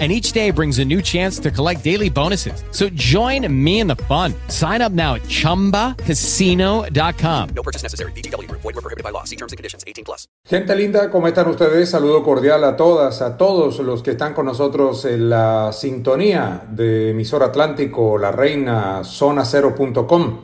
[0.00, 2.64] and each day brings a new chance to collect daily bonuses.
[2.72, 4.34] So join me in the fun.
[4.48, 7.48] Sign up now at ChumbaCasino.com.
[7.54, 8.10] No purchase necessary.
[8.12, 8.50] BGW.
[8.50, 9.22] Void were prohibited by law.
[9.22, 9.84] See terms and conditions.
[9.86, 10.26] 18 plus.
[10.46, 11.90] Gente linda, ¿cómo están ustedes?
[11.90, 17.10] Saludo cordial a todas, a todos los que están con nosotros en la sintonía de
[17.10, 20.40] emisor Atlántico, la reina zona cero.com.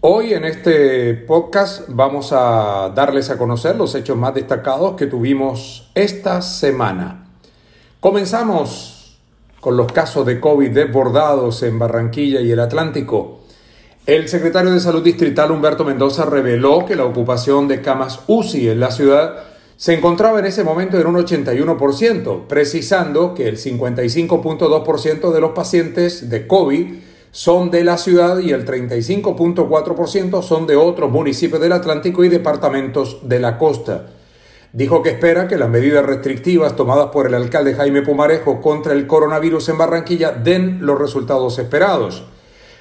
[0.00, 5.90] Hoy en este podcast vamos a darles a conocer los hechos más destacados que tuvimos
[5.94, 7.23] esta semana.
[8.04, 9.16] Comenzamos
[9.60, 13.40] con los casos de COVID desbordados en Barranquilla y el Atlántico.
[14.04, 18.80] El secretario de Salud Distrital Humberto Mendoza reveló que la ocupación de camas UCI en
[18.80, 19.36] la ciudad
[19.78, 26.28] se encontraba en ese momento en un 81%, precisando que el 55.2% de los pacientes
[26.28, 26.96] de COVID
[27.30, 33.26] son de la ciudad y el 35.4% son de otros municipios del Atlántico y departamentos
[33.26, 34.08] de la costa
[34.74, 39.06] dijo que espera que las medidas restrictivas tomadas por el alcalde Jaime Pumarejo contra el
[39.06, 42.24] coronavirus en Barranquilla den los resultados esperados.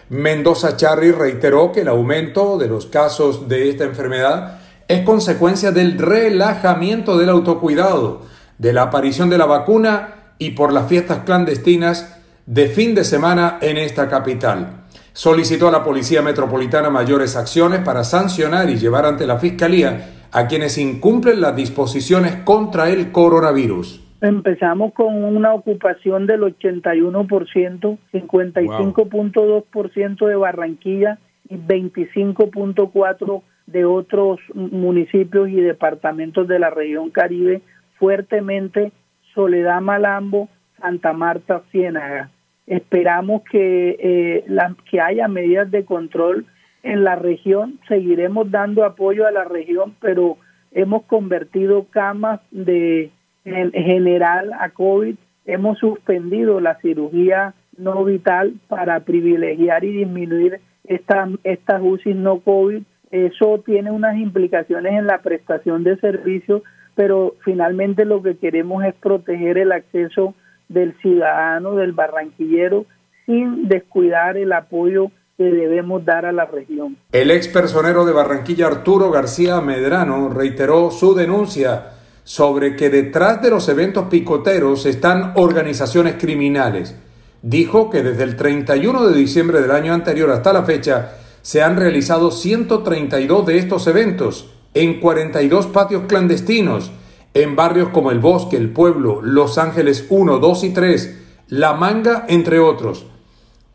[0.09, 5.99] Mendoza Charri reiteró que el aumento de los casos de esta enfermedad es consecuencia del
[5.99, 8.23] relajamiento del autocuidado,
[8.58, 13.59] de la aparición de la vacuna y por las fiestas clandestinas de fin de semana
[13.61, 14.86] en esta capital.
[15.14, 20.48] Solicitó a la Policía Metropolitana mayores acciones para sancionar y llevar ante la Fiscalía a
[20.48, 24.02] quienes incumplen las disposiciones contra el coronavirus.
[24.20, 35.56] Empezamos con una ocupación del 81%, 55.2% de Barranquilla y 25.4% de otros municipios y
[35.56, 37.61] departamentos de la región Caribe,
[38.00, 38.92] fuertemente
[39.36, 40.48] Soledad Malambo,
[40.80, 42.30] Santa Marta, Ciénaga.
[42.66, 44.45] Esperamos que, eh,
[44.89, 46.48] que haya medidas de control
[46.83, 50.38] en la región, seguiremos dando apoyo a la región, pero
[50.71, 53.11] hemos convertido camas de
[53.45, 61.30] en general a COVID, hemos suspendido la cirugía no vital para privilegiar y disminuir esta,
[61.44, 62.83] estas UCI no COVID.
[63.11, 66.64] Eso tiene unas implicaciones en la prestación de servicios,
[66.95, 70.36] pero finalmente lo que queremos es proteger el acceso
[70.70, 72.86] del ciudadano, del barranquillero,
[73.26, 75.11] sin descuidar el apoyo
[75.52, 76.98] debemos dar a la región.
[77.11, 81.92] El ex personero de Barranquilla, Arturo García Medrano, reiteró su denuncia
[82.23, 86.95] sobre que detrás de los eventos picoteros están organizaciones criminales.
[87.42, 91.76] Dijo que desde el 31 de diciembre del año anterior hasta la fecha se han
[91.76, 96.92] realizado 132 de estos eventos en 42 patios clandestinos
[97.33, 102.26] en barrios como El Bosque, El Pueblo, Los Ángeles 1, 2 y 3, La Manga,
[102.27, 103.08] entre otros.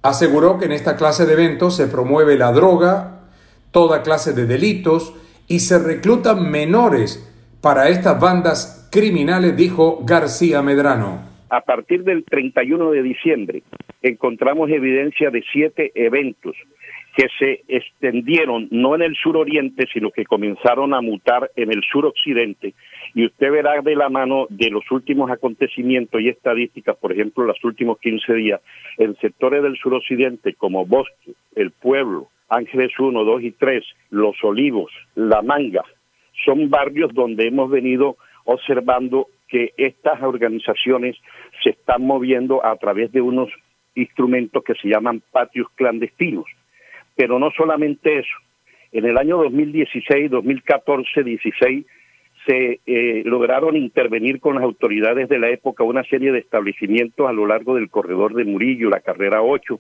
[0.03, 3.23] Aseguró que en esta clase de eventos se promueve la droga,
[3.73, 5.15] toda clase de delitos
[5.49, 7.25] y se reclutan menores
[7.61, 11.27] para estas bandas criminales, dijo García Medrano.
[11.51, 13.63] A partir del 31 de diciembre
[14.03, 16.55] encontramos evidencia de siete eventos
[17.17, 22.75] que se extendieron no en el suroriente, sino que comenzaron a mutar en el suroccidente
[23.15, 27.63] y usted verá de la mano de los últimos acontecimientos y estadísticas, por ejemplo, los
[27.65, 28.61] últimos 15 días,
[28.99, 34.93] en sectores del suroccidente como Bosque, El Pueblo, Ángeles 1, 2 y 3, Los Olivos,
[35.15, 35.85] La Manga,
[36.45, 41.17] son barrios donde hemos venido observando que estas organizaciones
[41.63, 43.51] se están moviendo a través de unos
[43.95, 46.45] instrumentos que se llaman patios clandestinos.
[47.17, 48.37] Pero no solamente eso.
[48.93, 51.87] En el año 2016, 2014, 16
[52.49, 57.33] se eh, lograron intervenir con las autoridades de la época una serie de establecimientos a
[57.33, 59.79] lo largo del corredor de Murillo, la carrera 8,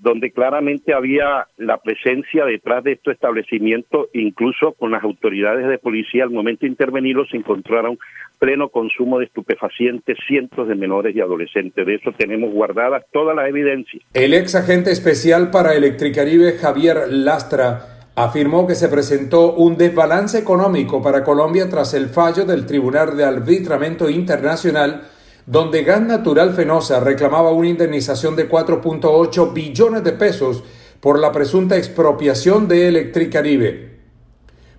[0.00, 6.24] donde claramente había la presencia detrás de estos establecimientos, incluso con las autoridades de policía,
[6.24, 7.98] al momento de intervenirlos se encontraron
[8.38, 11.86] pleno consumo de estupefacientes, cientos de menores y adolescentes.
[11.86, 14.02] De eso tenemos guardadas todas las evidencias.
[14.12, 21.02] El ex agente especial para Electricaribe, Javier Lastra, afirmó que se presentó un desbalance económico
[21.02, 25.08] para Colombia tras el fallo del Tribunal de Arbitramiento Internacional
[25.46, 30.62] donde Gas Natural Fenosa reclamaba una indemnización de 4.8 billones de pesos
[31.00, 33.94] por la presunta expropiación de Electricaribe.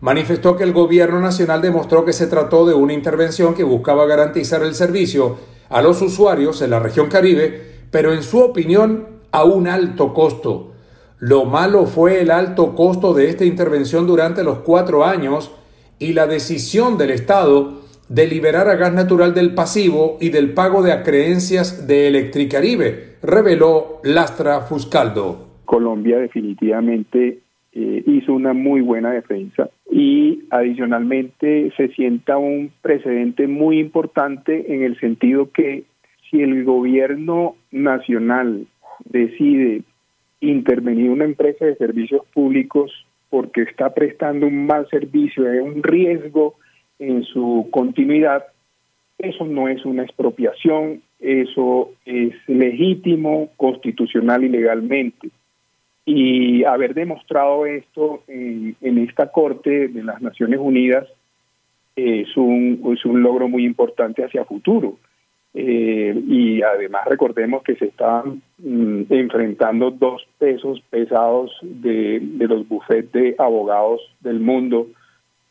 [0.01, 4.63] Manifestó que el gobierno nacional demostró que se trató de una intervención que buscaba garantizar
[4.63, 5.37] el servicio
[5.69, 10.74] a los usuarios en la región Caribe, pero en su opinión a un alto costo.
[11.19, 15.55] Lo malo fue el alto costo de esta intervención durante los cuatro años
[15.97, 20.83] y la decisión del Estado de liberar a gas natural del pasivo y del pago
[20.83, 25.47] de acreencias de Electricaribe, reveló Lastra Fuscaldo.
[25.65, 27.39] Colombia definitivamente
[27.73, 34.83] eh, hizo una muy buena defensa y adicionalmente se sienta un precedente muy importante en
[34.83, 35.85] el sentido que
[36.29, 38.67] si el gobierno nacional
[39.05, 39.81] decide
[40.49, 42.91] intervenir una empresa de servicios públicos
[43.29, 46.55] porque está prestando un mal servicio, es un riesgo
[46.99, 48.45] en su continuidad,
[49.17, 55.29] eso no es una expropiación, eso es legítimo, constitucional y legalmente.
[56.05, 61.07] Y haber demostrado esto en, esta Corte de las Naciones Unidas
[61.95, 64.97] es un, es un logro muy importante hacia futuro.
[65.53, 73.11] Eh, y además recordemos que se están mm, enfrentando dos pesos pesados de, los bufetes
[73.11, 74.87] de abogados del mundo.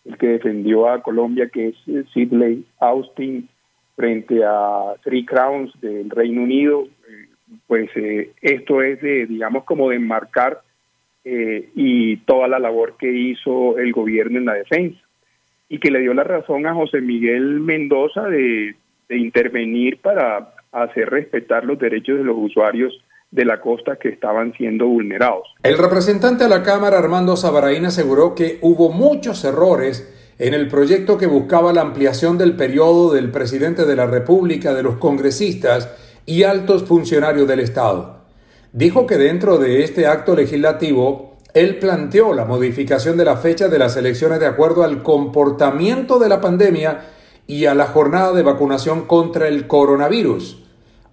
[0.05, 3.49] El que defendió a Colombia, que es eh, Sidley Austin,
[3.97, 7.29] frente a Three Crowns del Reino Unido, eh,
[7.67, 10.61] pues eh, esto es de, digamos, como de enmarcar
[11.27, 15.01] y toda la labor que hizo el gobierno en la defensa.
[15.71, 18.77] Y que le dio la razón a José Miguel Mendoza de
[19.09, 22.93] intervenir para hacer respetar los derechos de los usuarios
[23.31, 25.43] de la costa que estaban siendo vulnerados.
[25.63, 31.19] El representante a la Cámara, Armando Sabaraín, aseguró que hubo muchos errores en el proyecto
[31.19, 35.93] que buscaba la ampliación del periodo del presidente de la República, de los congresistas
[36.27, 38.23] y altos funcionarios del Estado.
[38.73, 43.79] Dijo que dentro de este acto legislativo, él planteó la modificación de la fecha de
[43.79, 47.01] las elecciones de acuerdo al comportamiento de la pandemia
[47.47, 50.64] y a la jornada de vacunación contra el coronavirus.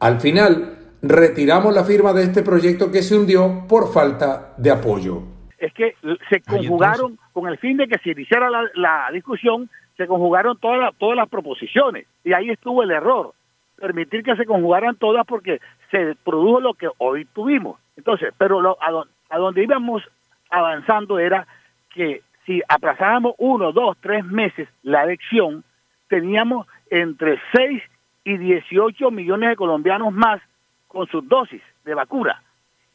[0.01, 5.21] Al final, retiramos la firma de este proyecto que se hundió por falta de apoyo.
[5.59, 5.95] Es que
[6.27, 11.15] se conjugaron, con el fin de que se iniciara la, discusión, se conjugaron todas, todas
[11.15, 12.07] las proposiciones.
[12.23, 13.35] Y ahí estuvo el error.
[13.79, 15.59] Permitir que se conjugaran todas porque
[15.91, 17.79] se produjo lo que hoy tuvimos.
[17.95, 20.01] Entonces, pero lo, a, a donde íbamos
[20.49, 21.45] avanzando era
[21.93, 25.63] que si aplazábamos uno, dos, tres meses la elección,
[26.07, 27.83] teníamos entre 6
[28.23, 30.41] y 18 millones de colombianos más
[30.87, 32.41] con sus dosis de vacuna.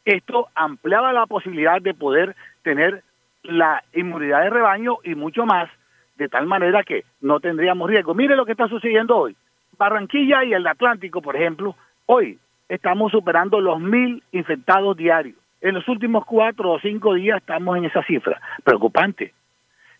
[0.04, 3.02] Esto ampliaba la posibilidad de poder tener
[3.42, 5.68] la inmunidad de rebaño y mucho más,
[6.16, 8.14] de tal manera que no tendríamos riesgo.
[8.14, 9.36] Mire lo que está sucediendo hoy.
[9.78, 11.76] Barranquilla y el Atlántico, por ejemplo,
[12.06, 12.38] hoy
[12.68, 15.36] estamos superando los mil infectados diarios.
[15.60, 18.40] En los últimos cuatro o cinco días estamos en esa cifra.
[18.62, 19.32] Preocupante.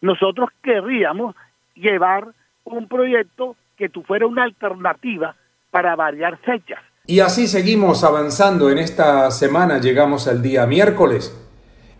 [0.00, 1.34] Nosotros querríamos
[1.74, 2.28] llevar
[2.64, 5.36] un proyecto que fuera una alternativa
[5.70, 6.80] para variar fechas.
[7.06, 8.70] Y así seguimos avanzando.
[8.70, 11.36] En esta semana llegamos al día miércoles.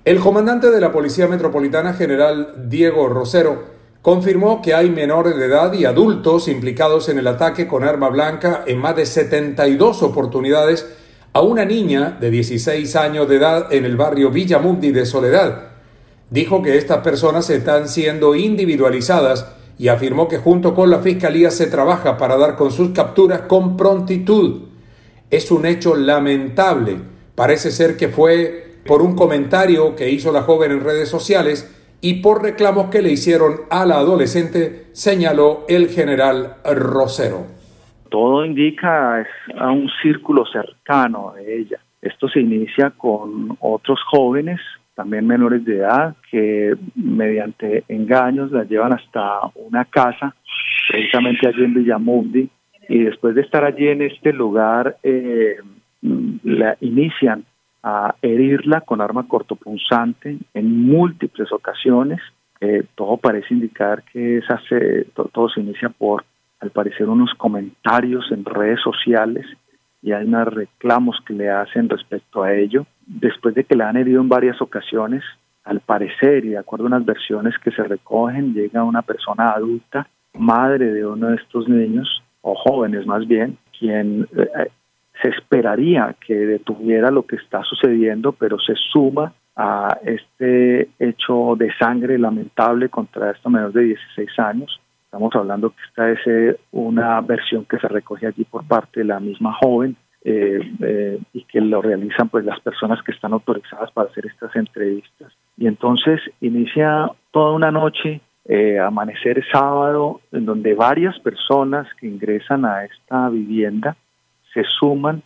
[0.05, 5.73] El comandante de la Policía Metropolitana General Diego Rosero confirmó que hay menores de edad
[5.73, 10.97] y adultos implicados en el ataque con arma blanca en más de 72 oportunidades
[11.33, 15.71] a una niña de 16 años de edad en el barrio Villamundi de Soledad.
[16.31, 21.67] Dijo que estas personas están siendo individualizadas y afirmó que junto con la Fiscalía se
[21.67, 24.67] trabaja para dar con sus capturas con prontitud
[25.31, 26.99] es un hecho lamentable.
[27.35, 32.23] Parece ser que fue por un comentario que hizo la joven en redes sociales y
[32.23, 37.47] por reclamos que le hicieron a la adolescente, señaló el general Rosero.
[38.11, 39.27] Todo indica
[39.59, 41.81] a un círculo cercano de ella.
[42.01, 44.61] Esto se inicia con otros jóvenes,
[44.97, 50.35] también menores de edad, que mediante engaños la llevan hasta una casa,
[50.89, 52.49] precisamente allí en Villamundi,
[52.89, 55.57] y después de estar allí en este lugar, eh,
[56.01, 57.45] la inician
[57.83, 62.21] a herirla con arma cortopunzante en múltiples ocasiones.
[62.95, 66.25] Todo parece indicar que esa se, todo se inicia por,
[66.61, 69.47] al parecer, unos comentarios en redes sociales
[70.03, 72.87] y hay unos reclamos que le hacen respecto a ello.
[73.07, 75.23] Después de que la han herido en varias ocasiones,
[75.65, 80.09] al parecer y de acuerdo a unas versiones que se recogen, llega una persona adulta,
[80.35, 84.71] madre de uno de estos niños, o jóvenes más bien, quien eh,
[85.23, 91.73] se esperaría que detuviera lo que está sucediendo, pero se suma a este hecho de
[91.79, 94.81] sangre lamentable contra esta menor de 16 años.
[95.05, 99.07] Estamos hablando que esta es eh, una versión que se recoge allí por parte de
[99.07, 104.09] la misma joven eh, y que lo realizan pues las personas que están autorizadas para
[104.11, 105.33] hacer estas entrevistas.
[105.57, 112.65] Y entonces inicia toda una noche eh, amanecer sábado, en donde varias personas que ingresan
[112.65, 113.97] a esta vivienda
[114.55, 115.23] se suman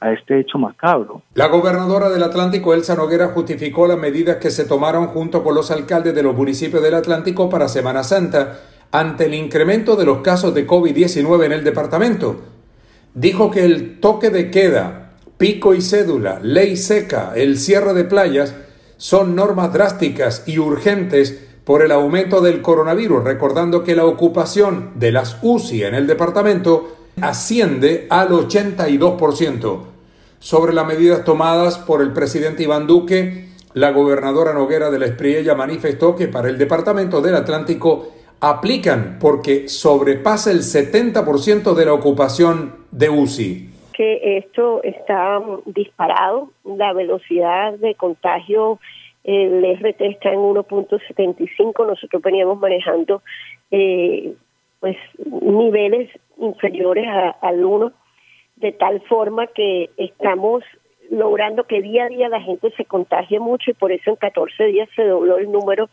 [0.00, 1.22] a este hecho macabro.
[1.34, 5.70] La gobernadora del Atlántico, Elsa Noguera, justificó las medidas que se tomaron junto con los
[5.70, 8.58] alcaldes de los municipios del Atlántico para Semana Santa
[8.92, 12.57] ante el incremento de los casos de COVID-19 en el departamento.
[13.14, 18.54] Dijo que el toque de queda, pico y cédula, ley seca, el cierre de playas
[18.96, 25.12] son normas drásticas y urgentes por el aumento del coronavirus, recordando que la ocupación de
[25.12, 29.80] las UCI en el departamento asciende al 82%.
[30.40, 35.54] Sobre las medidas tomadas por el presidente Iván Duque, la gobernadora Noguera de la Espriella
[35.54, 42.74] manifestó que para el Departamento del Atlántico aplican porque sobrepasa el 70% de la ocupación
[42.90, 43.68] de UCI.
[43.92, 48.78] Que esto está disparado, la velocidad de contagio,
[49.24, 53.22] el RT está en 1.75, nosotros veníamos manejando
[53.70, 54.34] eh,
[54.80, 57.06] pues niveles inferiores
[57.40, 57.92] al 1,
[58.56, 60.62] de tal forma que estamos
[61.10, 64.64] logrando que día a día la gente se contagie mucho y por eso en 14
[64.66, 65.88] días se dobló el número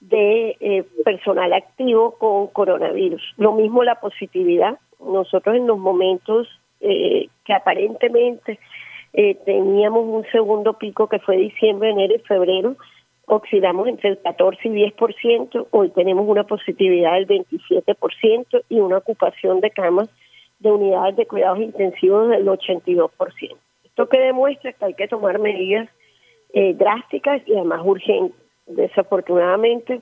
[0.00, 3.22] de eh, personal activo con coronavirus.
[3.36, 4.78] Lo mismo la positividad.
[4.98, 6.48] Nosotros en los momentos
[6.80, 8.58] eh, que aparentemente
[9.12, 12.76] eh, teníamos un segundo pico que fue diciembre, enero y febrero,
[13.26, 19.60] oxidamos entre el 14 y 10%, hoy tenemos una positividad del 27% y una ocupación
[19.60, 20.08] de camas
[20.58, 23.10] de unidades de cuidados intensivos del 82%.
[23.84, 25.88] Esto que demuestra que hay que tomar medidas
[26.52, 28.39] drásticas y además urgentes.
[28.70, 30.00] Desafortunadamente,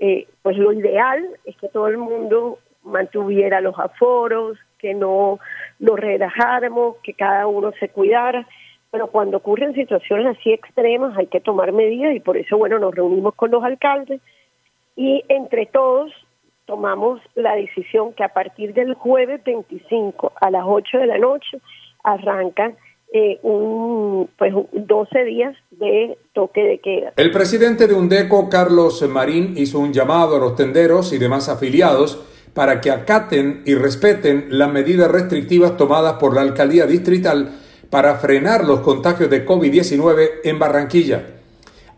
[0.00, 5.38] eh, pues lo ideal es que todo el mundo mantuviera los aforos, que no
[5.78, 8.46] nos relajáramos, que cada uno se cuidara
[8.90, 12.94] pero cuando ocurren situaciones así extremas hay que tomar medidas y por eso, bueno, nos
[12.94, 14.20] reunimos con los alcaldes
[14.96, 16.12] y entre todos
[16.66, 21.60] tomamos la decisión que a partir del jueves 25 a las 8 de la noche
[22.02, 22.76] arrancan
[23.12, 27.12] eh, un, pues 12 días de toque de queda.
[27.16, 32.20] El presidente de UNDECO, Carlos Marín, hizo un llamado a los tenderos y demás afiliados
[32.54, 37.50] para que acaten y respeten las medidas restrictivas tomadas por la alcaldía distrital
[37.90, 41.24] para frenar los contagios de COVID-19 en Barranquilla.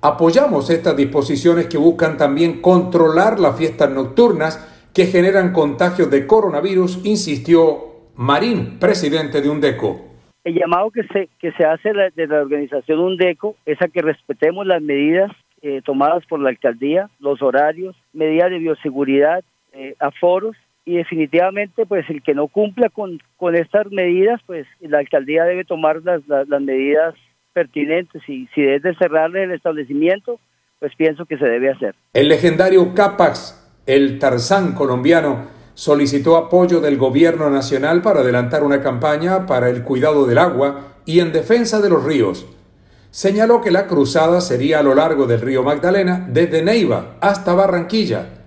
[0.00, 4.58] Apoyamos estas disposiciones que buscan también controlar las fiestas nocturnas
[4.92, 10.11] que generan contagios de coronavirus, insistió Marín, presidente de UNDECO.
[10.44, 14.66] El llamado que se, que se hace de la organización UNDECO es a que respetemos
[14.66, 15.30] las medidas
[15.62, 22.08] eh, tomadas por la alcaldía, los horarios, medidas de bioseguridad, eh, aforos y definitivamente pues
[22.10, 26.60] el que no cumpla con, con estas medidas pues la alcaldía debe tomar las, las,
[26.60, 27.14] medidas
[27.52, 30.40] pertinentes y si es de cerrarle el establecimiento
[30.80, 31.94] pues pienso que se debe hacer.
[32.12, 39.46] El legendario Capax, el Tarzán colombiano, solicitó apoyo del gobierno nacional para adelantar una campaña
[39.46, 42.46] para el cuidado del agua y en defensa de los ríos.
[43.10, 48.42] Señaló que la cruzada sería a lo largo del río Magdalena desde Neiva hasta Barranquilla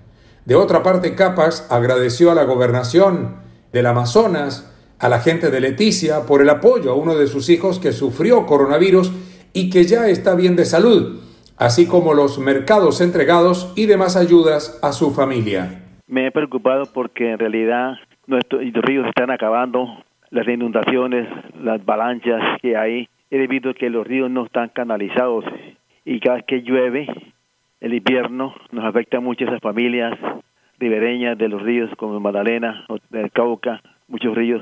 [0.46, 3.38] de otra parte, Capax agradeció a la gobernación
[3.74, 4.68] del Amazonas,
[5.00, 8.46] a la gente de Leticia, por el apoyo a uno de sus hijos que sufrió
[8.46, 9.12] coronavirus
[9.54, 11.20] y que ya está bien de salud,
[11.58, 15.85] así como los mercados entregados y demás ayudas a su familia.
[16.08, 17.98] Me he preocupado porque en realidad
[18.28, 21.28] nuestros ríos están acabando, las inundaciones,
[21.60, 25.46] las avalanchas que hay, he debido a que los ríos no están canalizados
[26.06, 27.08] y cada vez que llueve
[27.82, 30.18] el invierno nos afecta mucho a esas familias
[30.78, 34.62] ribereñas de los ríos como Magdalena, del Cauca, muchos ríos.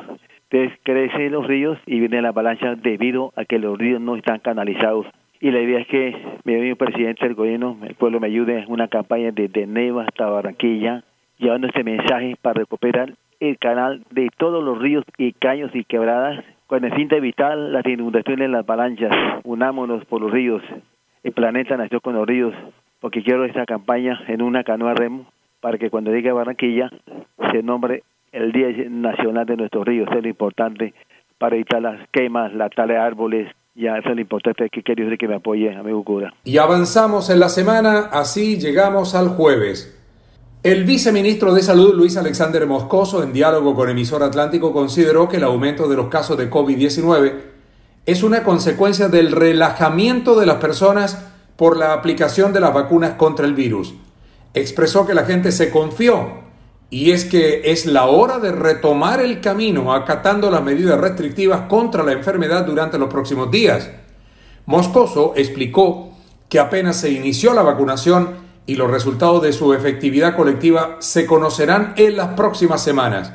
[0.50, 4.40] Entonces crecen los ríos y viene la avalancha debido a que los ríos no están
[4.40, 5.08] canalizados.
[5.42, 8.88] Y la idea es que mi presidente del gobierno, el pueblo me ayude en una
[8.88, 11.04] campaña desde Neva hasta Barranquilla,
[11.44, 16.44] llevando este mensaje para recuperar el canal de todos los ríos y caños y quebradas
[16.68, 19.12] con el fin de evitar las inundaciones en las avalanchas.
[19.44, 20.64] Unámonos por los ríos.
[21.24, 22.54] El planeta nació con los ríos
[23.00, 25.26] porque quiero esta campaña en una canoa remo
[25.60, 26.90] para que cuando llegue a Barranquilla
[27.52, 30.08] se nombre el Día Nacional de nuestros ríos.
[30.16, 30.94] es lo importante
[31.38, 33.54] para evitar las quemas, la tala de árboles.
[33.76, 36.34] Ya es lo importante que quiero que me apoye, amigo cura.
[36.44, 40.00] Y avanzamos en la semana, así llegamos al jueves.
[40.64, 45.44] El viceministro de Salud, Luis Alexander Moscoso, en diálogo con Emisor Atlántico, consideró que el
[45.44, 47.34] aumento de los casos de COVID-19
[48.06, 51.22] es una consecuencia del relajamiento de las personas
[51.58, 53.94] por la aplicación de las vacunas contra el virus.
[54.54, 56.30] Expresó que la gente se confió
[56.90, 62.04] y es que es la hora de retomar el camino acatando las medidas restrictivas contra
[62.04, 63.92] la enfermedad durante los próximos días.
[64.66, 66.14] Moscoso explicó
[66.48, 71.94] que apenas se inició la vacunación y los resultados de su efectividad colectiva se conocerán
[71.98, 73.32] en las próximas semanas.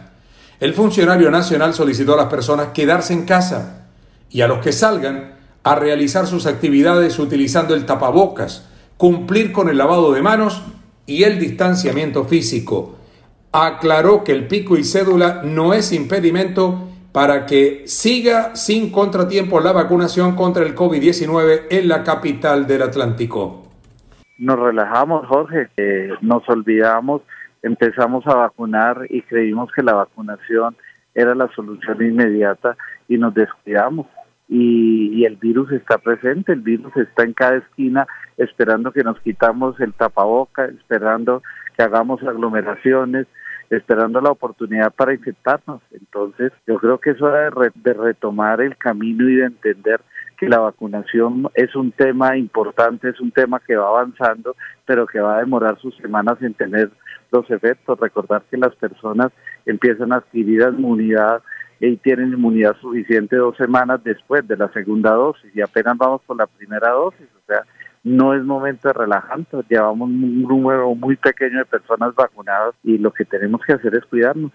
[0.60, 3.86] El funcionario nacional solicitó a las personas quedarse en casa
[4.30, 8.66] y a los que salgan a realizar sus actividades utilizando el tapabocas,
[8.96, 10.62] cumplir con el lavado de manos
[11.06, 12.96] y el distanciamiento físico.
[13.52, 19.72] Aclaró que el pico y cédula no es impedimento para que siga sin contratiempo la
[19.72, 23.67] vacunación contra el COVID-19 en la capital del Atlántico.
[24.38, 27.22] Nos relajamos, Jorge, eh, nos olvidamos,
[27.62, 30.76] empezamos a vacunar y creímos que la vacunación
[31.14, 32.76] era la solución inmediata
[33.08, 34.06] y nos descuidamos.
[34.48, 38.06] Y, y, el virus está presente, el virus está en cada esquina
[38.38, 41.42] esperando que nos quitamos el tapaboca, esperando
[41.76, 43.26] que hagamos aglomeraciones,
[43.70, 45.82] esperando la oportunidad para infectarnos.
[45.92, 50.00] Entonces, yo creo que es hora de, retomar el camino y de entender
[50.38, 54.54] que la vacunación es un tema importante, es un tema que va avanzando,
[54.86, 56.90] pero que va a demorar sus semanas en tener
[57.32, 57.98] los efectos.
[57.98, 59.32] Recordar que las personas
[59.66, 61.42] empiezan a adquirir inmunidad
[61.80, 66.36] y tienen inmunidad suficiente dos semanas después de la segunda dosis y apenas vamos por
[66.36, 67.26] la primera dosis.
[67.36, 67.62] O sea,
[68.04, 73.12] no es momento de relajante, llevamos un número muy pequeño de personas vacunadas y lo
[73.12, 74.52] que tenemos que hacer es cuidarnos.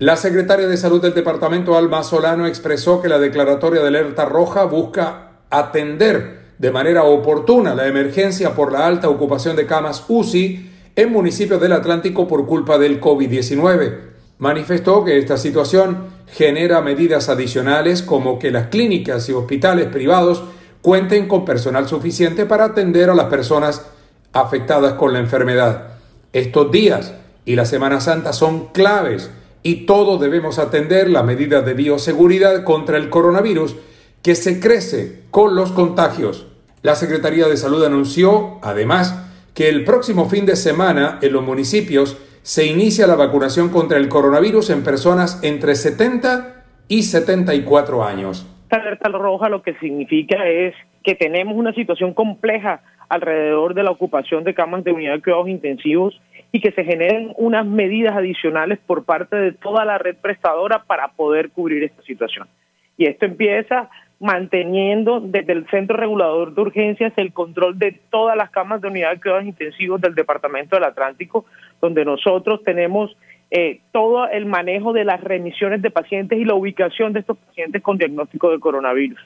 [0.00, 4.64] La secretaria de Salud del departamento, Alma Solano, expresó que la declaratoria de alerta roja
[4.64, 11.12] busca atender de manera oportuna la emergencia por la alta ocupación de camas UCI en
[11.12, 13.98] municipios del Atlántico por culpa del COVID-19.
[14.38, 20.42] Manifestó que esta situación genera medidas adicionales como que las clínicas y hospitales privados
[20.80, 23.84] cuenten con personal suficiente para atender a las personas
[24.32, 25.88] afectadas con la enfermedad.
[26.32, 27.12] Estos días
[27.44, 29.28] y la Semana Santa son claves
[29.62, 33.76] y todos debemos atender las medidas de bioseguridad contra el coronavirus
[34.22, 36.46] que se crece con los contagios.
[36.82, 42.16] La Secretaría de Salud anunció, además, que el próximo fin de semana en los municipios
[42.42, 49.08] se inicia la vacunación contra el coronavirus en personas entre 70 y 74 años alerta
[49.08, 54.54] roja lo que significa es que tenemos una situación compleja alrededor de la ocupación de
[54.54, 56.20] camas de unidad de cuidados intensivos
[56.52, 61.08] y que se generen unas medidas adicionales por parte de toda la red prestadora para
[61.08, 62.48] poder cubrir esta situación.
[62.96, 68.50] Y esto empieza manteniendo desde el Centro Regulador de Urgencias el control de todas las
[68.50, 71.46] camas de unidad de cuidados intensivos del Departamento del Atlántico,
[71.80, 73.16] donde nosotros tenemos
[73.50, 77.82] eh, todo el manejo de las remisiones de pacientes y la ubicación de estos pacientes
[77.82, 79.18] con diagnóstico de coronavirus.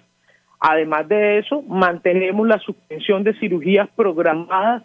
[0.61, 4.85] Además de eso, mantenemos la suspensión de cirugías programadas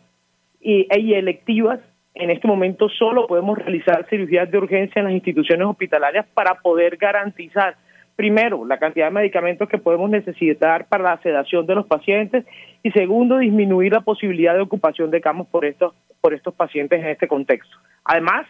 [0.59, 1.79] y, y electivas.
[2.19, 6.97] En este momento solo podemos realizar cirugías de urgencia en las instituciones hospitalarias para poder
[6.97, 7.77] garantizar,
[8.17, 12.45] primero, la cantidad de medicamentos que podemos necesitar para la sedación de los pacientes
[12.83, 17.07] y segundo, disminuir la posibilidad de ocupación de camas por estos, por estos pacientes en
[17.07, 17.77] este contexto.
[18.03, 18.45] Además,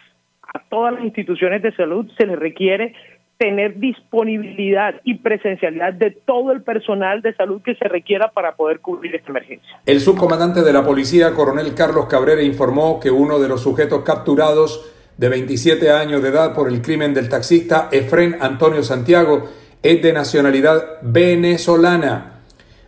[0.52, 2.96] a todas las instituciones de salud se les requiere
[3.40, 8.82] tener disponibilidad y presencialidad de todo el personal de salud que se requiera para poder
[8.82, 9.80] cubrir esta emergencia.
[9.86, 14.94] El subcomandante de la policía, coronel Carlos Cabrera, informó que uno de los sujetos capturados
[15.18, 19.50] de 27 años de edad por el crimen del taxista Efren Antonio Santiago
[19.82, 22.42] es de nacionalidad venezolana.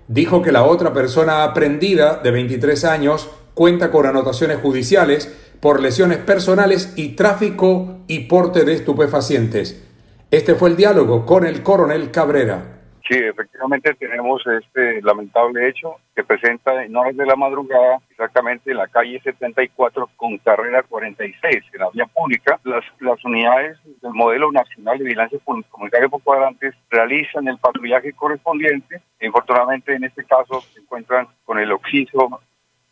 [0.09, 6.17] Dijo que la otra persona aprendida de 23 años cuenta con anotaciones judiciales por lesiones
[6.17, 9.87] personales y tráfico y porte de estupefacientes.
[10.31, 12.63] Este fue el diálogo con el coronel Cabrera.
[13.05, 18.77] Sí, efectivamente tenemos este lamentable hecho que presenta en horas de la madrugada, exactamente en
[18.77, 22.57] la calle 74 con carrera 46, en la vía pública.
[22.63, 25.37] Las, las unidades del modelo nacional de vigilancia
[25.69, 29.01] comunitaria por cuadrantes realizan el patrullaje correspondiente.
[29.19, 32.39] Infortunadamente, en este caso, se encuentran con el oxiso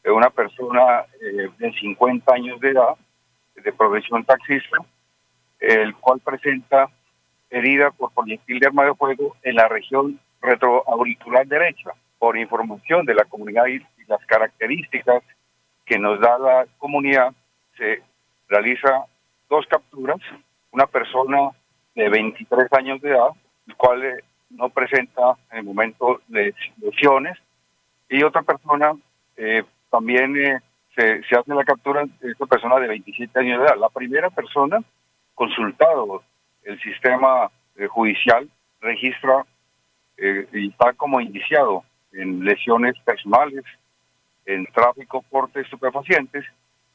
[0.04, 2.96] de una persona eh, de 50 años de edad,
[3.56, 4.76] de profesión taxista,
[5.62, 6.90] el cual presenta
[7.50, 11.92] herida por proyectil de arma de fuego en la región retroauricular derecha.
[12.18, 15.24] Por información de la comunidad y las características
[15.86, 17.34] que nos da la comunidad,
[17.78, 18.02] se
[18.48, 19.06] realiza
[19.50, 20.18] dos capturas,
[20.72, 21.52] una persona
[21.96, 23.30] de 23 años de edad,
[23.68, 27.38] el cual eh, no presenta en el momento de lesiones,
[28.10, 28.94] y otra persona
[29.38, 30.60] eh, también eh,
[30.96, 33.78] se, se, hace la captura de esta persona de 27 años de edad.
[33.78, 34.80] La primera persona,
[35.36, 36.24] consultado
[36.64, 38.50] el sistema eh, judicial,
[38.82, 39.46] registra
[40.18, 43.64] eh, está como indiciado en lesiones personales,
[44.46, 46.46] en tráfico, porte estupefacientes,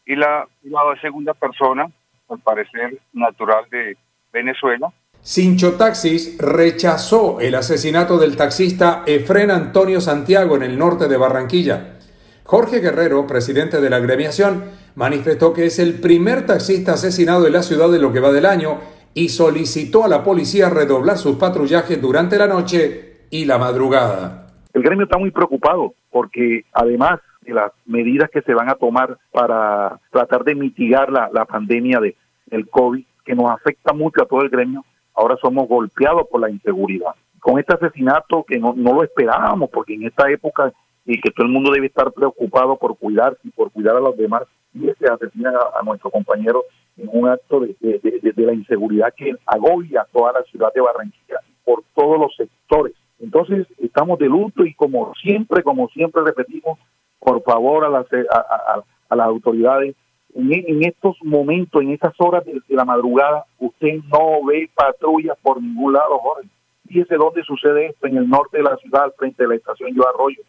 [0.06, 1.86] y la, la segunda persona,
[2.28, 3.96] al parecer natural de
[4.32, 4.92] Venezuela,
[5.24, 11.94] Sincho Taxis rechazó el asesinato del taxista Efren Antonio Santiago en el norte de Barranquilla.
[12.42, 14.64] Jorge Guerrero, presidente de la agremiación,
[14.96, 18.44] manifestó que es el primer taxista asesinado en la ciudad de lo que va del
[18.44, 18.80] año
[19.14, 24.48] y solicitó a la policía redoblar sus patrullajes durante la noche y La Madrugada.
[24.72, 29.18] El gremio está muy preocupado porque además de las medidas que se van a tomar
[29.30, 34.26] para tratar de mitigar la, la pandemia de, del COVID, que nos afecta mucho a
[34.26, 37.14] todo el gremio, ahora somos golpeados por la inseguridad.
[37.40, 40.72] Con este asesinato que no, no lo esperábamos, porque en esta época
[41.06, 44.16] y que todo el mundo debe estar preocupado por cuidar y por cuidar a los
[44.16, 46.64] demás, y se asesina a, nuestro compañero
[46.96, 51.40] en un acto de, de, de, la inseguridad que agobia toda la ciudad de Barranquilla
[51.64, 52.94] por todos los sectores.
[53.18, 56.78] Entonces, estamos de luto y como siempre, como siempre repetimos,
[57.18, 59.96] por favor a las, a, a, las autoridades,
[60.34, 65.92] en, estos momentos, en estas horas de, la madrugada, usted no ve patrullas por ningún
[65.92, 66.48] lado, Jorge.
[66.86, 70.02] Fíjese dónde sucede esto, en el norte de la ciudad, frente a la estación Yo
[70.06, 70.42] Arroyo,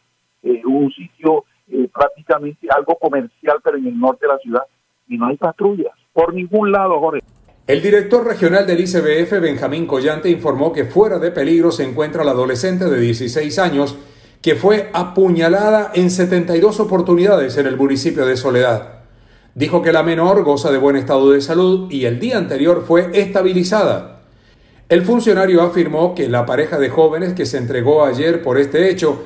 [0.44, 4.64] eh, un sitio eh, prácticamente algo comercial, pero en el norte de la ciudad,
[5.08, 7.22] y no hay patrullas por ningún lado, Jorge.
[7.68, 12.32] El director regional del ICBF, Benjamín Collante, informó que fuera de peligro se encuentra la
[12.32, 13.98] adolescente de 16 años
[14.42, 19.00] que fue apuñalada en 72 oportunidades en el municipio de Soledad.
[19.56, 23.10] Dijo que la menor goza de buen estado de salud y el día anterior fue
[23.14, 24.22] estabilizada.
[24.88, 29.26] El funcionario afirmó que la pareja de jóvenes que se entregó ayer por este hecho,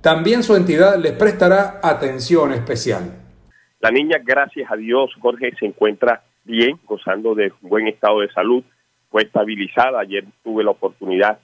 [0.00, 3.16] también su entidad les prestará atención especial.
[3.80, 8.62] La niña, gracias a Dios, Jorge, se encuentra bien, gozando de buen estado de salud,
[9.08, 10.00] fue estabilizada.
[10.00, 11.38] Ayer tuve la oportunidad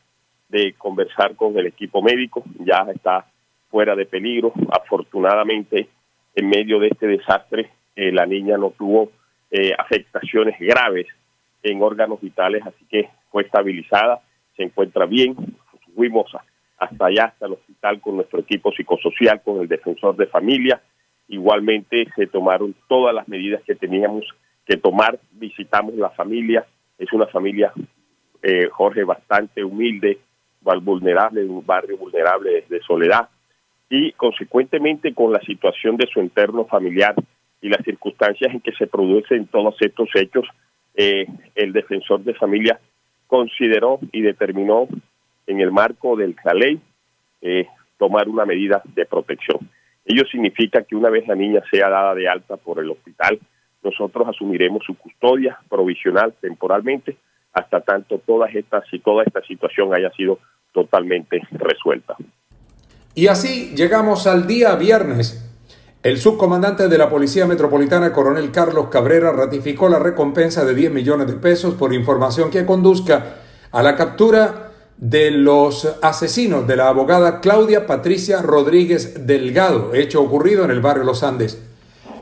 [0.49, 3.27] de conversar con el equipo médico, ya está
[3.71, 4.53] fuera de peligro.
[4.71, 5.89] Afortunadamente,
[6.35, 9.11] en medio de este desastre, eh, la niña no tuvo
[9.51, 11.07] eh, afectaciones graves
[11.63, 14.21] en órganos vitales, así que fue estabilizada,
[14.57, 15.35] se encuentra bien.
[15.95, 16.31] Fuimos
[16.79, 20.81] hasta allá, hasta el hospital con nuestro equipo psicosocial, con el defensor de familia.
[21.29, 24.25] Igualmente se tomaron todas las medidas que teníamos
[24.67, 26.67] que tomar, visitamos la familia,
[26.99, 27.73] es una familia,
[28.43, 30.19] eh, Jorge, bastante humilde,
[30.83, 33.29] vulnerable, de un barrio vulnerable de soledad,
[33.89, 37.15] y consecuentemente con la situación de su entorno familiar
[37.61, 40.45] y las circunstancias en que se producen todos estos hechos,
[40.95, 42.81] eh, el defensor de familia
[43.27, 44.89] consideró y determinó
[45.47, 46.81] en el marco de la ley
[47.43, 47.67] eh,
[47.99, 49.59] tomar una medida de protección.
[50.05, 53.39] Ello significa que una vez la niña sea dada de alta por el hospital,
[53.87, 57.17] nosotros asumiremos su custodia provisional temporalmente
[57.53, 60.39] hasta tanto todas estas y toda esta situación haya sido
[60.73, 62.17] totalmente resuelta.
[63.15, 65.43] Y así llegamos al día viernes.
[66.03, 71.29] El subcomandante de la Policía Metropolitana, coronel Carlos Cabrera, ratificó la recompensa de 10 millones
[71.29, 73.37] de pesos por información que conduzca
[73.73, 80.65] a la captura de los asesinos de la abogada Claudia Patricia Rodríguez Delgado, hecho ocurrido
[80.65, 81.66] en el barrio Los Andes.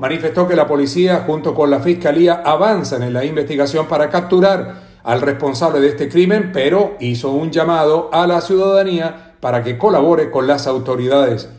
[0.05, 5.23] Manifestó que la policía junto con la fiscalía avanzan en la investigación para capturar al
[5.23, 10.47] responsable de este crimen, pero hizo un llamado a la ciudadanía para que colabore con
[10.47, 11.51] las autoridades.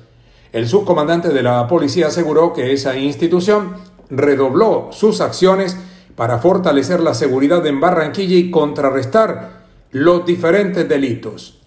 [0.51, 3.77] El subcomandante de la policía aseguró que esa institución
[4.11, 5.75] redobló sus acciones
[6.15, 11.59] para fortalecer la seguridad en Barranquilla y contrarrestar los diferentes delitos.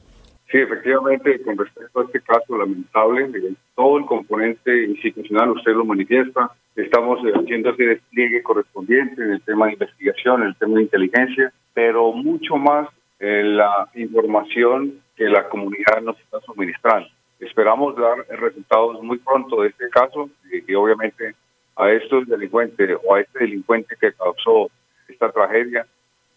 [0.48, 3.28] Sí, efectivamente, con respecto a este caso lamentable,
[3.74, 6.50] todo el componente institucional usted lo manifiesta,
[6.82, 11.52] estamos haciendo ese despliegue correspondiente en el tema de investigación, en el tema de inteligencia,
[11.74, 12.88] pero mucho más
[13.18, 17.08] en la información que la comunidad nos está suministrando.
[17.40, 21.34] Esperamos dar resultados muy pronto de este caso y, obviamente
[21.76, 24.70] a estos delincuentes o a este delincuente que causó
[25.08, 25.86] esta tragedia,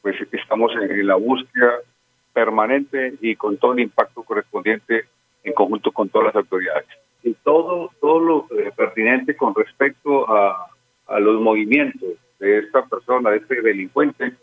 [0.02, 1.80] pues estamos en, la búsqueda
[2.34, 5.06] permanente y con todo el impacto correspondiente
[5.44, 6.88] en conjunto con todas las autoridades.
[7.24, 10.68] Y todo, todo lo eh, pertinente con respecto a,
[11.08, 14.34] a los movimientos de esta persona, de este delincuente,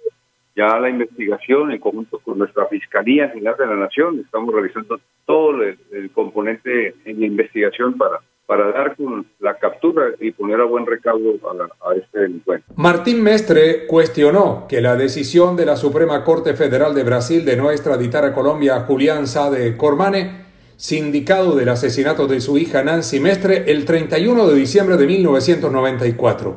[0.59, 5.63] ya la investigación en conjunto con nuestra Fiscalía General de la Nación, estamos realizando todo
[5.63, 11.35] el, componente en investigación para, para dar con la captura y poner a buen recaudo
[11.81, 12.67] a, este delincuente.
[12.75, 17.71] Martín Mestre cuestionó que la decisión de la Suprema Corte Federal de Brasil de no
[17.71, 20.48] extraditar a Colombia a Julián Sade Cormane,
[20.79, 26.57] sindicado del asesinato de su hija Nancy Mestre el 31 de diciembre de 1994.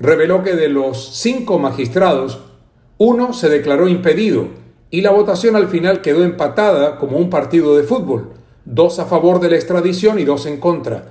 [0.00, 2.44] Reveló que de los cinco magistrados,
[2.98, 4.48] uno se declaró impedido
[4.90, 8.32] y la votación al final quedó empatada como un partido de fútbol,
[8.64, 11.04] dos a favor de la extradición y dos en contra.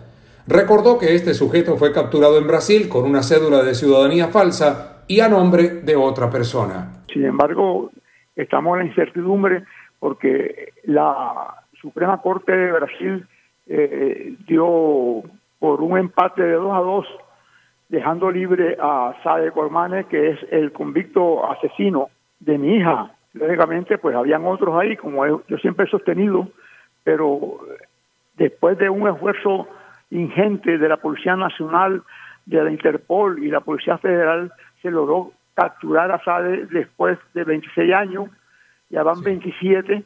[0.47, 5.21] Recordó que este sujeto fue capturado en Brasil con una cédula de ciudadanía falsa y
[5.21, 7.04] a nombre de otra persona.
[7.13, 7.89] Sin embargo,
[8.36, 9.63] estamos en la incertidumbre
[10.00, 13.28] porque la Suprema Corte de Brasil
[13.67, 15.24] eh, dio
[15.60, 17.08] por un empate de dos a dos
[17.89, 23.12] dejando libre a Sade Cormane, que es el convicto asesino de mi hija.
[23.34, 26.48] Lógicamente, pues habían otros ahí, como yo siempre he sostenido,
[27.04, 27.60] pero
[28.38, 29.67] después de un esfuerzo
[30.10, 32.02] ingente de la Policía Nacional,
[32.46, 37.94] de la Interpol y la Policía Federal, se logró capturar a Sade después de 26
[37.94, 38.30] años,
[38.89, 40.04] ya van 27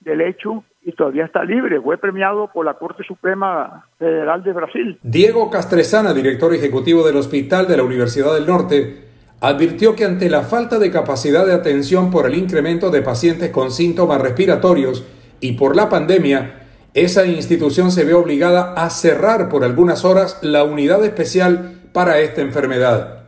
[0.00, 1.80] del hecho y todavía está libre.
[1.80, 4.98] Fue premiado por la Corte Suprema Federal de Brasil.
[5.02, 9.04] Diego Castresana, director ejecutivo del Hospital de la Universidad del Norte,
[9.40, 13.70] advirtió que ante la falta de capacidad de atención por el incremento de pacientes con
[13.70, 15.06] síntomas respiratorios
[15.40, 16.60] y por la pandemia,
[16.94, 22.40] esa institución se ve obligada a cerrar por algunas horas la unidad especial para esta
[22.42, 23.24] enfermedad.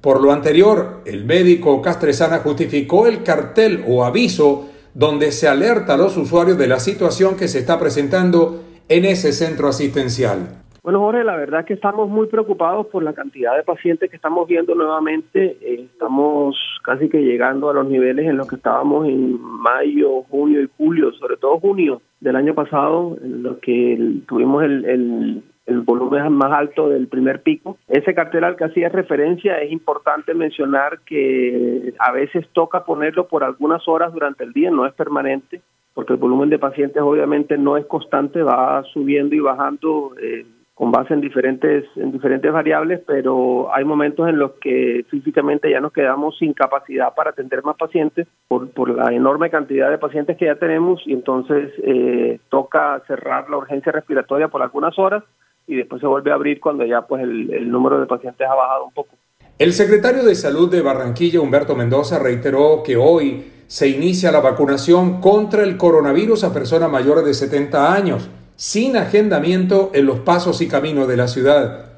[0.00, 5.96] Por lo anterior, el médico Castresana justificó el cartel o aviso donde se alerta a
[5.96, 10.62] los usuarios de la situación que se está presentando en ese centro asistencial.
[10.82, 14.16] Bueno, Jorge, la verdad es que estamos muy preocupados por la cantidad de pacientes que
[14.16, 15.56] estamos viendo nuevamente.
[15.60, 20.60] Eh, estamos casi que llegando a los niveles en los que estábamos en mayo, junio
[20.60, 26.32] y julio, sobre todo junio del año pasado, en los que tuvimos el, el volumen
[26.32, 27.76] más alto del primer pico.
[27.88, 33.44] Ese cartel al que hacía referencia es importante mencionar que a veces toca ponerlo por
[33.44, 35.60] algunas horas durante el día, no es permanente,
[35.94, 40.90] porque el volumen de pacientes obviamente no es constante, va subiendo y bajando eh, con
[40.90, 45.92] base en diferentes en diferentes variables, pero hay momentos en los que físicamente ya nos
[45.92, 50.46] quedamos sin capacidad para atender más pacientes por, por la enorme cantidad de pacientes que
[50.46, 55.22] ya tenemos y entonces eh, toca cerrar la urgencia respiratoria por algunas horas
[55.66, 58.84] y después se vuelve a abrir cuando ya pues el, número de pacientes ha bajado
[58.84, 59.10] un poco.
[59.58, 65.20] El secretario de Salud de Barranquilla, Humberto Mendoza, reiteró que hoy se inicia la vacunación
[65.20, 70.68] contra el coronavirus a personas mayores de 70 años, sin agendamiento en los pasos y
[70.68, 71.92] caminos de la ciudad.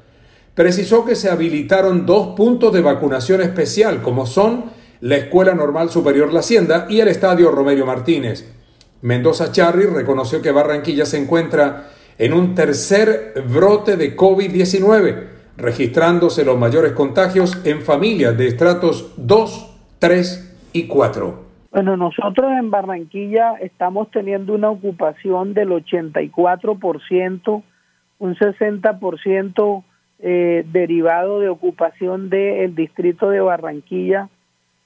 [0.53, 4.65] Precisó que se habilitaron dos puntos de vacunación especial, como son
[5.01, 8.49] la Escuela Normal Superior La Hacienda y el Estadio Romelio Martínez.
[9.01, 16.57] Mendoza Charri reconoció que Barranquilla se encuentra en un tercer brote de COVID-19, registrándose los
[16.57, 21.45] mayores contagios en familias de estratos 2, 3 y 4.
[21.71, 27.63] Bueno, nosotros en Barranquilla estamos teniendo una ocupación del 84%,
[28.19, 29.83] un 60%
[30.19, 34.29] eh, derivado de ocupación del distrito de Barranquilla,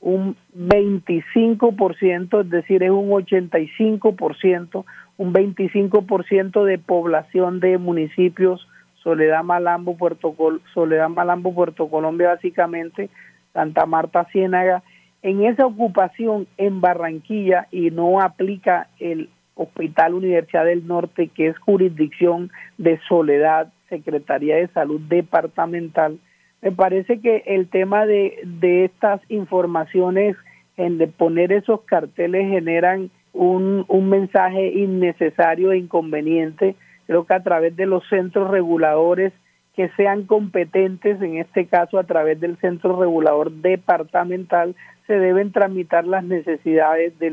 [0.02, 4.86] un 25%, es decir, es un 85%,
[5.20, 8.66] un 25% de población de municipios,
[9.04, 10.34] Soledad Malambo, Puerto
[10.74, 13.10] Soledad Malambo, Puerto Colombia básicamente,
[13.54, 14.82] Santa Marta, Ciénaga,
[15.22, 21.58] en esa ocupación en Barranquilla y no aplica el Hospital Universidad del Norte, que es
[21.60, 26.18] jurisdicción de Soledad, Secretaría de Salud Departamental,
[26.62, 30.38] me parece que el tema de, de estas informaciones,
[30.78, 36.76] en de poner esos carteles generan un, un mensaje innecesario e inconveniente.
[37.08, 39.32] Creo que a través de los centros reguladores
[39.78, 44.76] que sean competentes, en este caso a través del centro regulador departamental,
[45.08, 47.32] se deben tramitar las necesidades de,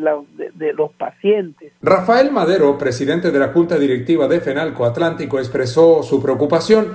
[0.55, 1.73] de, los pacientes.
[1.83, 6.87] Rafael Madero, presidente de la Junta Directiva de Fenalco Atlántico, expresó su preocupación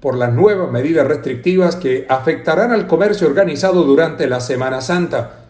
[0.00, 5.45] por las nuevas medidas restrictivas que afectarán al comercio organizado durante la Semana Santa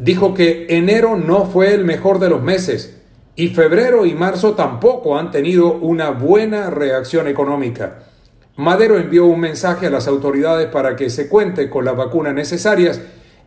[0.00, 2.94] dijo que enero no fue el mejor de los meses
[3.36, 8.00] y febrero y marzo tampoco han tenido una buena reacción económica.
[8.56, 13.00] Madero envió un mensaje a las autoridades para que se cuente con las vacunas necesarias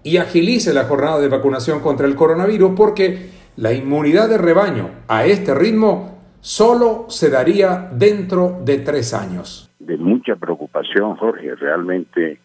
[0.03, 5.25] y agilice la jornada de vacunación contra el coronavirus porque la inmunidad de rebaño a
[5.25, 9.69] este ritmo solo se daría dentro de tres años.
[9.79, 12.39] De mucha preocupación, Jorge, realmente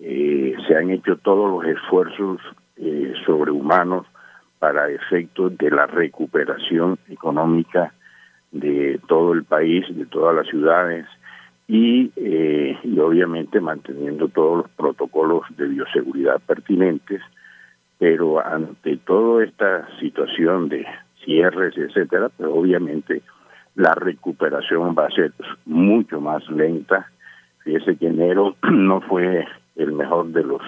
[0.00, 2.40] eh, se han hecho todos los esfuerzos
[2.76, 4.06] eh, sobrehumanos
[4.58, 7.92] para efectos de la recuperación económica
[8.52, 11.06] de todo el país, de todas las ciudades
[11.68, 17.20] y, eh, y obviamente manteniendo todos los protocolos de bioseguridad pertinentes,
[17.98, 20.86] pero ante toda esta situación de
[21.24, 23.22] cierres, etcétera, pues obviamente
[23.74, 25.32] la recuperación va a ser
[25.64, 27.10] mucho más lenta.
[27.64, 30.62] Fíjese que enero no fue el mejor de los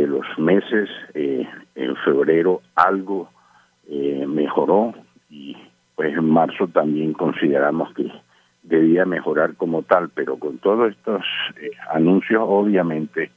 [0.00, 3.28] de los meses, eh, en febrero algo
[3.88, 4.94] eh, mejoró
[5.28, 5.56] y
[5.94, 8.10] pues en marzo también consideramos que
[8.62, 11.22] debía mejorar como tal, pero con todos estos
[11.60, 13.30] eh, anuncios obviamente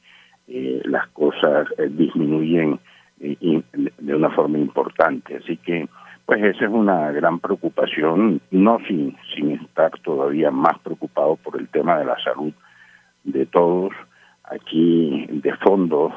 [0.46, 2.78] las cosas disminuyen
[3.18, 5.88] de una forma importante, así que
[6.26, 11.68] pues esa es una gran preocupación, no sin, sin estar todavía más preocupado por el
[11.68, 12.52] tema de la salud
[13.24, 13.94] de todos.
[14.44, 16.12] Aquí de fondo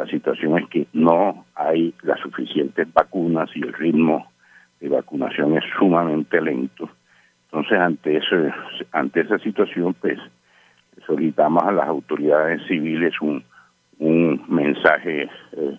[0.00, 4.30] la situación es que no hay las suficientes vacunas y el ritmo
[4.80, 6.88] de vacunación es sumamente lento.
[7.44, 8.36] Entonces, ante eso,
[8.92, 10.18] ante esa situación, pues
[11.06, 13.44] solicitamos a las autoridades civiles un,
[13.98, 15.78] un mensaje eh,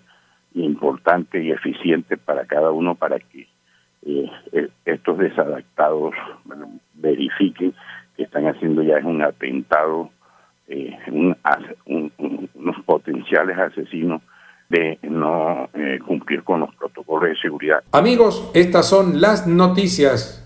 [0.54, 3.48] importante y eficiente para cada uno para que
[4.06, 6.14] eh, eh, estos desadaptados
[6.94, 7.74] verifiquen
[8.16, 10.10] que están haciendo ya es un atentado,
[11.08, 11.36] unos
[13.02, 14.22] potenciales asesinos
[14.68, 15.68] de no
[16.06, 17.82] cumplir con los protocolos de seguridad.
[17.92, 20.38] Amigos, estas son las noticias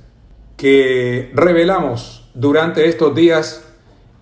[0.57, 3.63] que revelamos durante estos días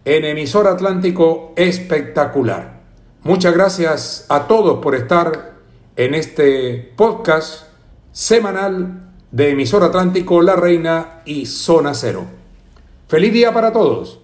[0.05, 2.81] en emisor Atlántico Espectacular.
[3.23, 5.55] Muchas gracias a todos por estar
[5.97, 7.73] en este podcast
[8.13, 12.27] semanal de emisor Atlántico La Reina y Zona Cero.
[13.09, 14.24] Feliz día para todos.